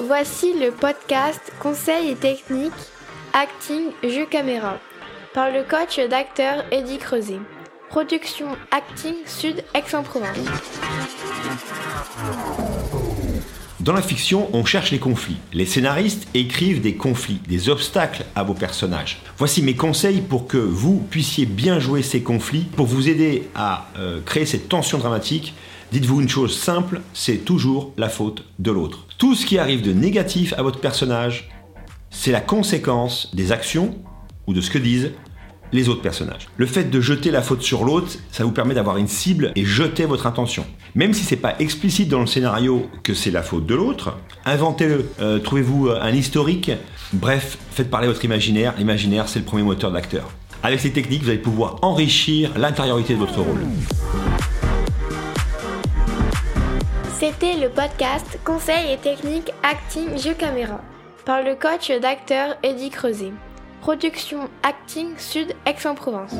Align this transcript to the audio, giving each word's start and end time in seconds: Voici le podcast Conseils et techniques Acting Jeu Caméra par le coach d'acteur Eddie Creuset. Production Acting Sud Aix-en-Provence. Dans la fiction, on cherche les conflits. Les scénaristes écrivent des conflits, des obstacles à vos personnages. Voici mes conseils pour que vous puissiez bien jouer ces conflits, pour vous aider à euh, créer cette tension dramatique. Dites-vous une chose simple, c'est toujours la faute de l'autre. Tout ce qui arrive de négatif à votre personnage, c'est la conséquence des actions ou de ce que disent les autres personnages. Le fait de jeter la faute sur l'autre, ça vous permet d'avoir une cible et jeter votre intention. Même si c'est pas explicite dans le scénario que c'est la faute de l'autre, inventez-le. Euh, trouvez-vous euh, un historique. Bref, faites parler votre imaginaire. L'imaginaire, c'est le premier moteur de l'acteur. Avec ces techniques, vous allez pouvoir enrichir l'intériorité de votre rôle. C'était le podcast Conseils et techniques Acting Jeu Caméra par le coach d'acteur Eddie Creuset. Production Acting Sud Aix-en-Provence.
Voici 0.00 0.52
le 0.52 0.70
podcast 0.70 1.40
Conseils 1.60 2.10
et 2.10 2.16
techniques 2.16 2.72
Acting 3.32 3.90
Jeu 4.02 4.26
Caméra 4.26 4.78
par 5.32 5.50
le 5.50 5.62
coach 5.62 5.98
d'acteur 6.08 6.64
Eddie 6.70 6.98
Creuset. 6.98 7.40
Production 7.88 8.48
Acting 8.70 9.16
Sud 9.26 9.64
Aix-en-Provence. 9.74 10.38
Dans 13.84 13.92
la 13.92 14.00
fiction, 14.00 14.48
on 14.54 14.64
cherche 14.64 14.92
les 14.92 14.98
conflits. 14.98 15.36
Les 15.52 15.66
scénaristes 15.66 16.26
écrivent 16.32 16.80
des 16.80 16.94
conflits, 16.94 17.38
des 17.46 17.68
obstacles 17.68 18.24
à 18.34 18.42
vos 18.42 18.54
personnages. 18.54 19.20
Voici 19.36 19.60
mes 19.60 19.74
conseils 19.74 20.22
pour 20.22 20.46
que 20.46 20.56
vous 20.56 21.06
puissiez 21.10 21.44
bien 21.44 21.78
jouer 21.78 22.00
ces 22.00 22.22
conflits, 22.22 22.62
pour 22.62 22.86
vous 22.86 23.10
aider 23.10 23.46
à 23.54 23.88
euh, 23.98 24.22
créer 24.24 24.46
cette 24.46 24.70
tension 24.70 24.96
dramatique. 24.96 25.52
Dites-vous 25.92 26.22
une 26.22 26.30
chose 26.30 26.58
simple, 26.58 27.02
c'est 27.12 27.44
toujours 27.44 27.92
la 27.98 28.08
faute 28.08 28.46
de 28.58 28.70
l'autre. 28.70 29.04
Tout 29.18 29.34
ce 29.34 29.44
qui 29.44 29.58
arrive 29.58 29.82
de 29.82 29.92
négatif 29.92 30.54
à 30.56 30.62
votre 30.62 30.80
personnage, 30.80 31.50
c'est 32.08 32.32
la 32.32 32.40
conséquence 32.40 33.32
des 33.34 33.52
actions 33.52 33.98
ou 34.46 34.54
de 34.54 34.62
ce 34.62 34.70
que 34.70 34.78
disent 34.78 35.10
les 35.72 35.88
autres 35.88 36.02
personnages. 36.02 36.48
Le 36.56 36.66
fait 36.66 36.84
de 36.84 37.00
jeter 37.00 37.30
la 37.30 37.42
faute 37.42 37.62
sur 37.62 37.84
l'autre, 37.84 38.12
ça 38.30 38.44
vous 38.44 38.52
permet 38.52 38.74
d'avoir 38.74 38.96
une 38.96 39.08
cible 39.08 39.52
et 39.56 39.64
jeter 39.64 40.04
votre 40.04 40.26
intention. 40.26 40.64
Même 40.94 41.12
si 41.12 41.24
c'est 41.24 41.36
pas 41.36 41.54
explicite 41.58 42.08
dans 42.08 42.20
le 42.20 42.26
scénario 42.26 42.88
que 43.02 43.14
c'est 43.14 43.30
la 43.30 43.42
faute 43.42 43.66
de 43.66 43.74
l'autre, 43.74 44.16
inventez-le. 44.44 45.10
Euh, 45.20 45.38
trouvez-vous 45.38 45.88
euh, 45.88 45.98
un 46.00 46.12
historique. 46.12 46.70
Bref, 47.12 47.58
faites 47.70 47.90
parler 47.90 48.06
votre 48.06 48.24
imaginaire. 48.24 48.74
L'imaginaire, 48.78 49.28
c'est 49.28 49.40
le 49.40 49.44
premier 49.44 49.62
moteur 49.62 49.90
de 49.90 49.96
l'acteur. 49.96 50.30
Avec 50.62 50.80
ces 50.80 50.92
techniques, 50.92 51.22
vous 51.22 51.28
allez 51.28 51.38
pouvoir 51.38 51.78
enrichir 51.82 52.56
l'intériorité 52.56 53.14
de 53.14 53.18
votre 53.18 53.40
rôle. 53.40 53.60
C'était 57.18 57.54
le 57.54 57.68
podcast 57.68 58.38
Conseils 58.44 58.92
et 58.92 58.98
techniques 58.98 59.52
Acting 59.62 60.18
Jeu 60.18 60.34
Caméra 60.34 60.80
par 61.24 61.42
le 61.42 61.54
coach 61.54 61.90
d'acteur 62.00 62.56
Eddie 62.62 62.90
Creuset. 62.90 63.32
Production 63.84 64.48
Acting 64.62 65.18
Sud 65.18 65.54
Aix-en-Provence. 65.66 66.32